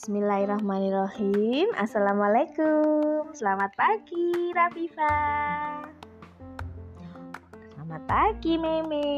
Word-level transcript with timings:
Bismillahirrahmanirrahim. 0.00 1.76
Assalamualaikum. 1.76 3.28
Selamat 3.36 3.68
pagi, 3.76 4.48
Rafifa. 4.56 5.12
Selamat 7.76 8.02
pagi, 8.08 8.56
Meme. 8.56 9.12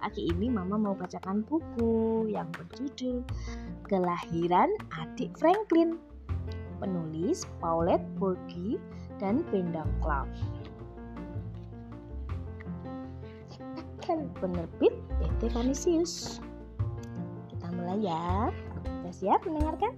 Pagi 0.00 0.24
ini 0.24 0.48
Mama 0.48 0.80
mau 0.80 0.96
bacakan 0.96 1.44
buku 1.44 2.32
yang 2.32 2.48
berjudul 2.48 3.20
Kelahiran 3.92 4.72
Adik 4.96 5.36
Franklin. 5.36 6.00
Penulis 6.80 7.44
Paulette 7.60 8.08
Burgi 8.16 8.80
dan 9.20 9.44
Bendang 9.52 9.92
Cloud. 10.00 10.32
Penerbit 14.40 14.96
PT 15.20 15.52
Vanisius. 15.52 16.40
Kita 17.52 17.68
mulai 17.76 18.00
ya. 18.00 18.48
Sudah 19.10 19.26
siap 19.26 19.42
mendengarkan? 19.42 19.92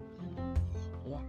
Ya. 1.04 1.20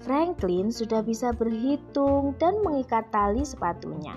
Franklin 0.00 0.72
sudah 0.72 1.04
bisa 1.04 1.36
berhitung 1.36 2.32
dan 2.40 2.64
mengikat 2.64 3.04
tali 3.12 3.44
sepatunya. 3.44 4.16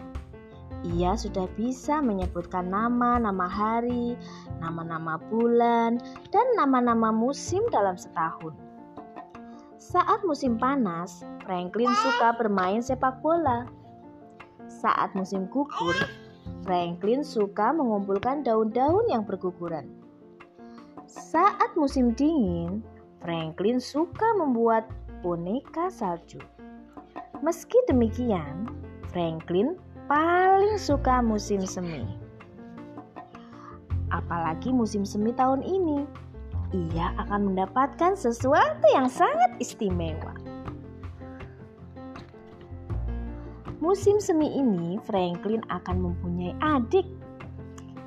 Ia 0.96 1.20
sudah 1.20 1.52
bisa 1.60 2.00
menyebutkan 2.00 2.72
nama-nama 2.72 3.44
hari, 3.44 4.16
nama-nama 4.64 5.20
bulan, 5.28 6.00
dan 6.32 6.48
nama-nama 6.56 7.12
musim 7.12 7.60
dalam 7.76 8.00
setahun. 8.00 8.56
Saat 9.76 10.24
musim 10.24 10.56
panas, 10.56 11.28
Franklin 11.44 11.92
suka 11.92 12.40
bermain 12.40 12.80
sepak 12.80 13.20
bola. 13.20 13.68
Saat 14.72 15.12
musim 15.12 15.44
gugur, 15.52 16.08
Franklin 16.64 17.20
suka 17.28 17.76
mengumpulkan 17.76 18.48
daun-daun 18.48 19.04
yang 19.12 19.28
berguguran. 19.28 19.92
Saat 21.12 21.76
musim 21.76 22.16
dingin, 22.16 22.80
Franklin 23.20 23.84
suka 23.84 24.32
membuat 24.40 24.88
boneka 25.20 25.92
salju. 25.92 26.40
Meski 27.44 27.76
demikian, 27.92 28.72
Franklin 29.12 29.76
paling 30.08 30.80
suka 30.80 31.20
musim 31.20 31.68
semi. 31.68 32.08
Apalagi 34.08 34.72
musim 34.72 35.04
semi 35.04 35.36
tahun 35.36 35.60
ini, 35.68 36.08
ia 36.72 37.12
akan 37.28 37.52
mendapatkan 37.52 38.16
sesuatu 38.16 38.88
yang 38.96 39.12
sangat 39.12 39.52
istimewa. 39.60 40.32
Musim 43.84 44.24
semi 44.24 44.48
ini, 44.48 44.96
Franklin 45.04 45.60
akan 45.68 46.08
mempunyai 46.08 46.56
adik. 46.64 47.04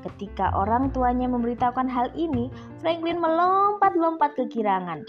Ketika 0.05 0.53
orang 0.53 0.93
tuanya 0.93 1.25
memberitahukan 1.33 1.89
hal 1.89 2.13
ini, 2.13 2.53
Franklin 2.85 3.17
melompat-lompat 3.17 4.37
ke 4.37 4.45
girangan. 4.53 5.01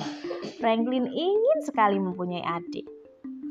Franklin 0.55 1.11
ingin 1.11 1.59
sekali 1.67 1.99
mempunyai 1.99 2.39
adik. 2.47 2.87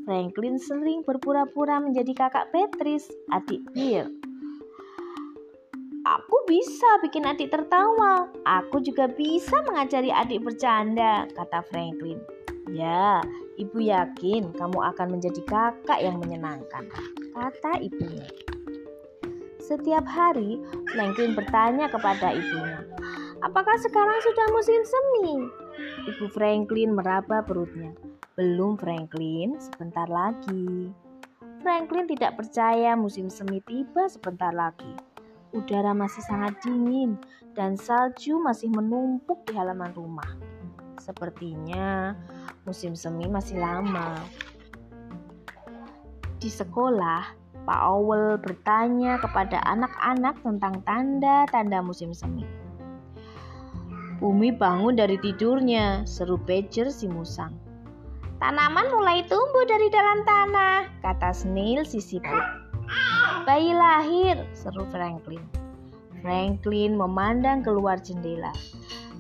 Franklin 0.09 0.57
sering 0.57 1.05
berpura-pura 1.05 1.81
menjadi 1.85 2.17
kakak 2.17 2.49
Patrice, 2.49 3.13
adik 3.33 3.61
Bill. 3.77 4.09
Aku 6.05 6.37
bisa 6.45 7.01
bikin 7.01 7.25
adik 7.25 7.49
tertawa. 7.49 8.29
Aku 8.45 8.81
juga 8.85 9.09
bisa 9.09 9.57
mengajari 9.65 10.13
adik 10.13 10.45
bercanda, 10.45 11.25
kata 11.33 11.65
Franklin. 11.73 12.21
Ya, 12.73 13.21
ibu 13.61 13.81
yakin 13.81 14.53
kamu 14.57 14.79
akan 14.93 15.17
menjadi 15.17 15.41
kakak 15.45 16.01
yang 16.01 16.21
menyenangkan, 16.21 16.89
kata 17.33 17.81
ibunya. 17.81 18.54
Setiap 19.65 20.05
hari, 20.05 20.61
Franklin 20.93 21.33
bertanya 21.33 21.89
kepada 21.89 22.37
ibunya, 22.37 22.85
apakah 23.41 23.73
sekarang 23.81 24.21
sudah 24.21 24.47
musim 24.53 24.81
semi? 24.85 25.49
Ibu 26.05 26.29
Franklin 26.37 26.93
meraba 26.93 27.41
perutnya. 27.41 27.97
Belum 28.37 28.77
Franklin, 28.77 29.57
sebentar 29.57 30.05
lagi. 30.13 30.93
Franklin 31.65 32.05
tidak 32.05 32.37
percaya 32.37 32.93
musim 32.93 33.33
semi 33.33 33.65
tiba 33.65 34.05
sebentar 34.05 34.53
lagi. 34.53 35.01
Udara 35.57 35.97
masih 35.97 36.21
sangat 36.29 36.61
dingin 36.61 37.17
dan 37.57 37.81
salju 37.81 38.37
masih 38.45 38.69
menumpuk 38.69 39.49
di 39.49 39.57
halaman 39.57 39.97
rumah. 39.97 40.29
Sepertinya 41.01 42.13
musim 42.69 42.93
semi 42.93 43.25
masih 43.33 43.57
lama. 43.57 44.21
Di 46.37 46.53
sekolah, 46.53 47.44
Pak 47.65 47.81
Owl 47.81 48.37
bertanya 48.45 49.17
kepada 49.17 49.61
anak-anak 49.65 50.37
tentang 50.45 50.85
tanda-tanda 50.85 51.81
musim 51.81 52.13
semi. 52.13 52.45
Bumi 54.21 54.53
bangun 54.53 54.97
dari 54.97 55.17
tidurnya, 55.21 56.05
seru 56.05 56.37
Badger 56.37 56.93
si 56.93 57.09
musang. 57.09 57.57
Tanaman 58.37 58.93
mulai 58.93 59.25
tumbuh 59.25 59.65
dari 59.65 59.89
dalam 59.89 60.23
tanah, 60.29 60.93
kata 61.01 61.33
Snail 61.33 61.89
si 61.89 62.05
siput. 62.05 62.45
Bayi 63.49 63.73
lahir, 63.73 64.45
seru 64.53 64.85
Franklin. 64.93 65.41
Franklin 66.21 66.97
memandang 66.97 67.65
keluar 67.65 68.01
jendela. 68.01 68.53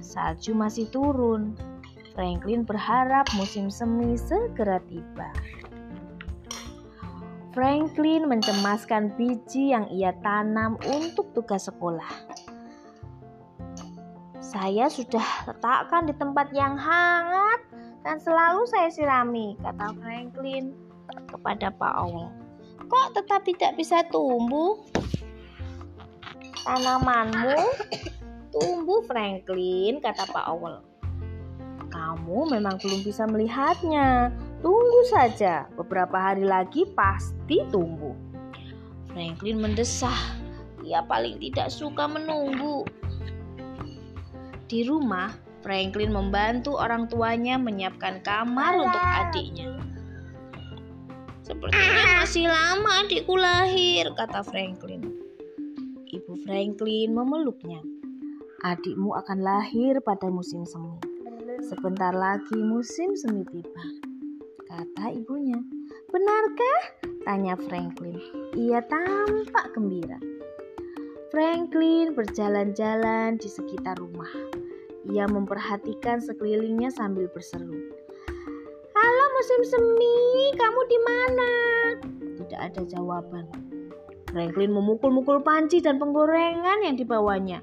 Salju 0.04 0.52
masih 0.56 0.88
turun. 0.92 1.56
Franklin 2.12 2.64
berharap 2.64 3.28
musim 3.36 3.68
semi 3.68 4.16
segera 4.16 4.80
tiba. 4.88 5.28
Franklin 7.54 8.26
mencemaskan 8.26 9.14
biji 9.14 9.70
yang 9.70 9.86
ia 9.94 10.10
tanam 10.26 10.74
untuk 10.90 11.30
tugas 11.38 11.70
sekolah. 11.70 12.10
Saya 14.42 14.90
sudah 14.90 15.46
letakkan 15.46 16.10
di 16.10 16.14
tempat 16.18 16.50
yang 16.50 16.74
hangat 16.74 17.62
dan 18.02 18.18
selalu 18.18 18.66
saya 18.66 18.90
sirami, 18.90 19.54
kata 19.62 19.94
Franklin 20.02 20.74
kepada 21.30 21.70
Pak 21.70 21.94
Owl. 21.94 22.34
Kok 22.90 23.22
tetap 23.22 23.46
tidak 23.46 23.78
bisa 23.78 24.02
tumbuh? 24.10 24.82
Tanamanmu 26.66 27.62
tumbuh 28.54 29.02
Franklin, 29.06 30.02
kata 30.02 30.26
Pak 30.30 30.46
Owl. 30.58 30.82
Kamu 31.90 32.50
memang 32.50 32.82
belum 32.82 33.02
bisa 33.06 33.26
melihatnya. 33.30 34.34
Tunggu 34.64 35.00
saja, 35.12 35.68
beberapa 35.76 36.16
hari 36.16 36.48
lagi 36.48 36.88
pasti 36.96 37.60
tumbuh. 37.68 38.16
Franklin 39.12 39.60
mendesah. 39.60 40.40
Ia 40.80 41.04
paling 41.04 41.36
tidak 41.36 41.68
suka 41.68 42.08
menunggu. 42.08 42.88
Di 44.64 44.88
rumah, 44.88 45.36
Franklin 45.60 46.16
membantu 46.16 46.80
orang 46.80 47.12
tuanya 47.12 47.60
menyiapkan 47.60 48.24
kamar 48.24 48.80
untuk 48.80 49.04
adiknya. 49.04 49.76
Sepertinya 51.44 52.24
masih 52.24 52.48
lama 52.48 53.04
adikku 53.04 53.36
lahir, 53.36 54.08
kata 54.16 54.40
Franklin. 54.48 55.12
Ibu 56.08 56.40
Franklin 56.48 57.12
memeluknya. 57.12 57.84
Adikmu 58.64 59.12
akan 59.12 59.44
lahir 59.44 60.00
pada 60.00 60.32
musim 60.32 60.64
semi. 60.64 60.96
Sebentar 61.68 62.16
lagi 62.16 62.56
musim 62.56 63.12
semi 63.12 63.44
tiba, 63.44 63.84
kata 64.74 65.14
ibunya. 65.14 65.58
Benarkah? 66.10 66.82
Tanya 67.22 67.54
Franklin. 67.54 68.18
Ia 68.58 68.82
tampak 68.90 69.70
gembira. 69.70 70.18
Franklin 71.30 72.14
berjalan-jalan 72.14 73.38
di 73.38 73.46
sekitar 73.46 73.98
rumah. 74.02 74.30
Ia 75.10 75.30
memperhatikan 75.30 76.18
sekelilingnya 76.18 76.90
sambil 76.90 77.30
berseru. 77.30 77.74
Halo 78.94 79.24
musim 79.38 79.60
semi, 79.62 80.50
kamu 80.58 80.80
di 80.90 80.98
mana? 81.02 81.50
Tidak 82.42 82.60
ada 82.60 82.82
jawaban. 82.86 83.46
Franklin 84.30 84.74
memukul-mukul 84.74 85.46
panci 85.46 85.78
dan 85.78 86.02
penggorengan 86.02 86.82
yang 86.82 86.98
dibawanya. 86.98 87.62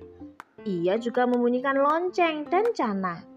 Ia 0.63 0.95
juga 0.95 1.27
membunyikan 1.27 1.75
lonceng 1.75 2.47
dan 2.47 2.71
canang. 2.71 3.30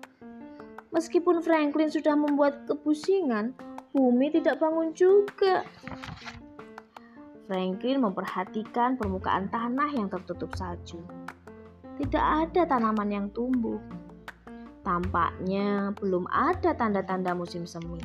Meskipun 0.95 1.43
Franklin 1.43 1.91
sudah 1.91 2.15
membuat 2.15 2.71
kepusingan, 2.71 3.51
bumi 3.91 4.31
tidak 4.31 4.63
bangun 4.63 4.95
juga. 4.95 5.67
Franklin 7.51 7.99
memperhatikan 7.99 8.95
permukaan 8.95 9.51
tanah 9.51 9.91
yang 9.91 10.07
tertutup 10.07 10.55
salju. 10.55 11.03
Tidak 11.99 12.25
ada 12.47 12.63
tanaman 12.63 13.11
yang 13.11 13.27
tumbuh. 13.35 13.83
Tampaknya 14.87 15.91
belum 15.99 16.31
ada 16.31 16.73
tanda-tanda 16.79 17.35
musim 17.35 17.67
semi. 17.67 17.99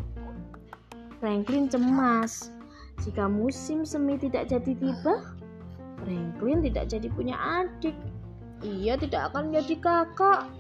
Franklin 1.22 1.70
cemas. 1.70 2.50
Jika 3.06 3.32
musim 3.32 3.88
semi 3.88 4.20
tidak 4.20 4.52
jadi 4.52 4.76
tiba, 4.76 5.24
Franklin 6.04 6.66
tidak 6.66 6.92
jadi 6.92 7.08
punya 7.14 7.38
adik. 7.38 7.96
Ia 8.66 9.00
tidak 9.00 9.32
akan 9.32 9.54
menjadi 9.54 9.76
kakak. 9.80 10.52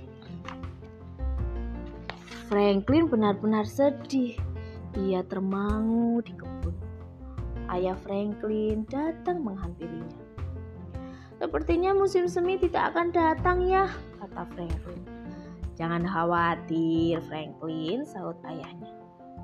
Franklin 2.49 3.05
benar-benar 3.05 3.69
sedih. 3.69 4.33
Ia 4.97 5.21
termangu 5.29 6.17
di 6.25 6.33
kebun. 6.33 6.73
Ayah 7.69 7.93
Franklin 8.01 8.89
datang 8.89 9.45
menghampirinya. 9.45 10.17
Sepertinya 11.37 11.93
musim 11.93 12.25
semi 12.25 12.57
tidak 12.57 12.89
akan 12.89 13.13
datang 13.13 13.69
ya, 13.69 13.85
kata 14.17 14.49
Franklin. 14.57 15.01
Jangan 15.77 16.01
khawatir, 16.09 17.21
Franklin, 17.29 18.01
sahut 18.09 18.35
ayahnya. 18.49 18.97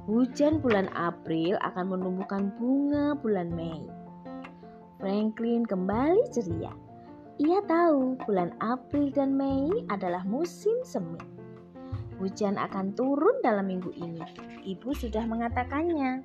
Hujan 0.09 0.57
bulan 0.57 0.89
April 0.97 1.61
akan 1.61 1.85
menumbuhkan 1.93 2.57
bunga 2.57 3.13
bulan 3.21 3.53
Mei. 3.53 3.85
Franklin 4.97 5.61
kembali 5.61 6.25
ceria. 6.33 6.73
Ia 7.37 7.61
tahu 7.69 8.17
bulan 8.25 8.49
April 8.65 9.13
dan 9.13 9.37
Mei 9.37 9.69
adalah 9.93 10.25
musim 10.25 10.73
semi. 10.81 11.34
Hujan 12.15 12.55
akan 12.55 12.95
turun 12.95 13.43
dalam 13.43 13.67
minggu 13.67 13.91
ini. 13.91 14.23
Ibu 14.63 14.95
sudah 14.95 15.27
mengatakannya. 15.27 16.23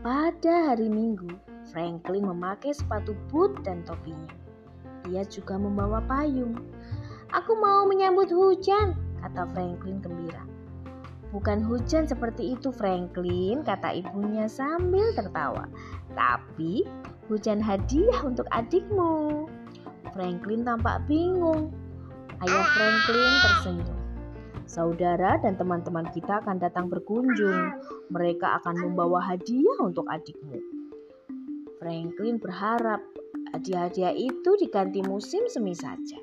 Pada 0.00 0.72
hari 0.72 0.88
Minggu, 0.88 1.28
Franklin 1.68 2.24
memakai 2.24 2.72
sepatu 2.72 3.12
boot 3.28 3.60
dan 3.60 3.84
topinya. 3.84 4.32
Ia 5.12 5.28
juga 5.28 5.60
membawa 5.60 6.00
payung. 6.08 6.56
Aku 7.36 7.52
mau 7.60 7.84
menyambut 7.84 8.32
hujan, 8.32 8.96
kata 9.20 9.44
Franklin 9.52 10.00
gembira. 10.00 10.40
Bukan 11.30 11.62
hujan 11.62 12.08
seperti 12.08 12.58
itu, 12.58 12.74
Franklin, 12.74 13.62
kata 13.62 13.92
ibunya 14.00 14.48
sambil 14.50 15.14
tertawa. 15.14 15.68
Tapi 16.16 16.82
hujan 17.30 17.62
hadiah 17.62 18.24
untuk 18.24 18.48
adikmu. 18.50 19.46
Franklin 20.10 20.66
tampak 20.66 21.06
bingung. 21.06 21.70
Ayah 22.40 22.64
Franklin 22.72 23.32
tersenyum. 23.44 24.00
Saudara 24.64 25.36
dan 25.44 25.60
teman-teman 25.60 26.08
kita 26.08 26.40
akan 26.40 26.56
datang 26.56 26.88
berkunjung. 26.88 27.76
Mereka 28.08 28.64
akan 28.64 28.80
membawa 28.80 29.20
hadiah 29.20 29.76
untuk 29.84 30.08
adikmu. 30.08 30.56
Franklin 31.76 32.40
berharap 32.40 33.04
hadiah-hadiah 33.52 34.16
itu 34.16 34.56
diganti 34.56 35.04
musim 35.04 35.44
semi 35.52 35.76
saja. 35.76 36.16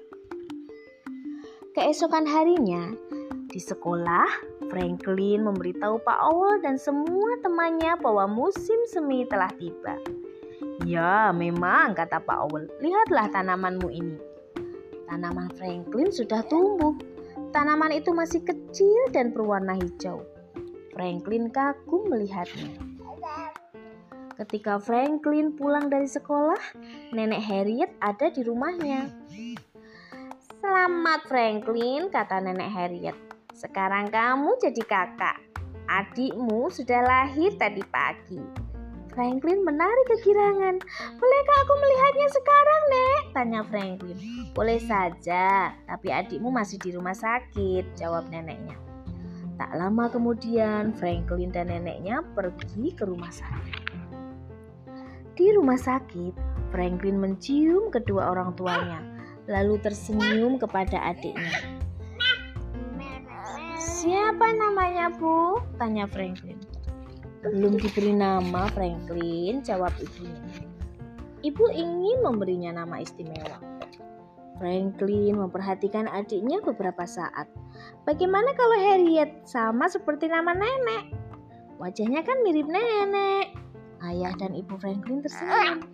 Keesokan 1.78 2.26
harinya, 2.26 2.98
di 3.54 3.62
sekolah, 3.62 4.26
Franklin 4.74 5.46
memberitahu 5.46 6.02
Pak 6.02 6.20
Owl 6.34 6.66
dan 6.66 6.82
semua 6.82 7.38
temannya 7.46 7.94
bahwa 8.02 8.26
musim 8.26 8.82
semi 8.90 9.22
telah 9.30 9.54
tiba. 9.62 10.02
Ya, 10.82 11.30
memang, 11.30 11.94
kata 11.94 12.26
Pak 12.26 12.50
Owl. 12.50 12.66
Lihatlah 12.82 13.30
tanamanmu 13.30 13.94
ini. 13.94 14.37
Tanaman 15.08 15.48
Franklin 15.56 16.12
sudah 16.12 16.44
tumbuh. 16.52 16.94
Tanaman 17.56 17.96
itu 17.96 18.12
masih 18.12 18.44
kecil 18.44 19.08
dan 19.16 19.32
berwarna 19.32 19.80
hijau. 19.80 20.20
Franklin 20.92 21.48
kagum 21.48 22.12
melihatnya. 22.12 22.76
Ketika 24.38 24.78
Franklin 24.78 25.56
pulang 25.58 25.90
dari 25.90 26.06
sekolah, 26.06 26.60
nenek 27.16 27.42
Harriet 27.42 27.90
ada 27.98 28.30
di 28.30 28.46
rumahnya. 28.46 29.10
Selamat 30.62 31.26
Franklin, 31.26 32.14
kata 32.14 32.44
nenek 32.44 32.70
Harriet. 32.70 33.18
Sekarang 33.58 34.14
kamu 34.14 34.60
jadi 34.62 34.84
kakak. 34.86 35.42
Adikmu 35.88 36.70
sudah 36.70 37.02
lahir 37.02 37.56
tadi 37.56 37.82
pagi. 37.88 38.67
Franklin 39.18 39.66
menarik 39.66 40.06
kegirangan. 40.14 40.78
Bolehkah 41.18 41.58
aku 41.66 41.74
melihatnya 41.82 42.28
sekarang, 42.30 42.82
Nek? 42.86 43.22
Tanya 43.34 43.62
Franklin. 43.66 44.18
Boleh 44.54 44.78
saja, 44.78 45.74
tapi 45.90 46.14
adikmu 46.14 46.54
masih 46.54 46.78
di 46.78 46.94
rumah 46.94 47.18
sakit, 47.18 47.98
jawab 47.98 48.30
neneknya. 48.30 48.78
Tak 49.58 49.74
lama 49.74 50.06
kemudian, 50.14 50.94
Franklin 50.94 51.50
dan 51.50 51.74
neneknya 51.74 52.22
pergi 52.38 52.94
ke 52.94 53.10
rumah 53.10 53.34
sakit. 53.34 53.90
Di 55.34 55.50
rumah 55.58 55.82
sakit, 55.82 56.38
Franklin 56.70 57.18
mencium 57.18 57.90
kedua 57.90 58.30
orang 58.38 58.54
tuanya, 58.54 59.02
lalu 59.50 59.82
tersenyum 59.82 60.62
kepada 60.62 61.02
adiknya. 61.02 61.82
Siapa 63.82 64.46
namanya, 64.54 65.10
Bu? 65.10 65.58
Tanya 65.82 66.06
Franklin. 66.06 66.77
Belum 67.48 67.80
diberi 67.80 68.12
nama 68.12 68.68
Franklin, 68.76 69.64
jawab 69.64 69.96
ibunya. 70.04 70.68
Ibu 71.48 71.64
ingin 71.72 72.20
memberinya 72.28 72.84
nama 72.84 73.00
istimewa. 73.00 73.56
Franklin 74.58 75.38
memperhatikan 75.38 76.10
adiknya 76.10 76.60
beberapa 76.60 77.06
saat. 77.08 77.48
Bagaimana 78.04 78.52
kalau 78.58 78.76
Harriet 78.82 79.46
sama 79.48 79.86
seperti 79.88 80.28
nama 80.28 80.52
nenek? 80.52 81.14
Wajahnya 81.78 82.26
kan 82.26 82.42
mirip 82.42 82.66
nenek. 82.66 83.54
Ayah 84.02 84.34
dan 84.36 84.58
ibu 84.58 84.76
Franklin 84.82 85.22
tersenyum. 85.22 85.86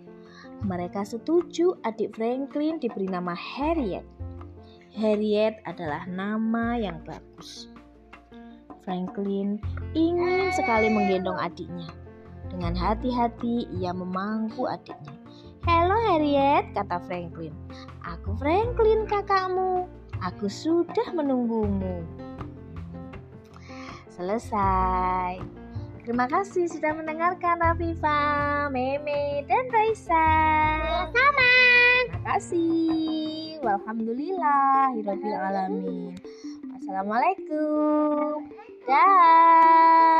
Mereka 0.64 1.04
setuju 1.04 1.76
adik 1.84 2.16
Franklin 2.16 2.80
diberi 2.80 3.06
nama 3.06 3.36
Harriet. 3.36 4.04
Harriet 4.96 5.60
adalah 5.68 6.08
nama 6.08 6.80
yang 6.80 7.04
bagus. 7.04 7.73
Franklin 8.84 9.58
ingin 9.96 10.52
sekali 10.52 10.92
menggendong 10.92 11.40
adiknya. 11.40 11.88
Dengan 12.52 12.76
hati-hati 12.76 13.66
ia 13.80 13.90
memangku 13.90 14.68
adiknya. 14.68 15.16
Halo 15.64 15.96
Harriet, 16.12 16.70
kata 16.76 17.00
Franklin. 17.08 17.56
Aku 18.04 18.36
Franklin 18.36 19.08
kakakmu. 19.08 19.88
Aku 20.20 20.46
sudah 20.46 21.08
menunggumu. 21.16 22.04
Selesai. 24.12 25.40
Terima 26.04 26.28
kasih 26.28 26.68
sudah 26.68 26.92
mendengarkan 26.92 27.64
Rafifa, 27.64 28.68
Meme, 28.68 29.48
dan 29.48 29.64
Raisa. 29.72 30.28
Sama. 31.08 31.52
Terima 32.12 32.20
kasih. 32.36 33.58
Walhamdulillah. 33.64 34.92
Alamin. 35.00 36.12
Assalamualaikum. 36.76 38.63
Bye. 38.86 40.13